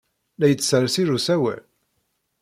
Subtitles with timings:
[0.39, 1.59] La yettsersir usawal?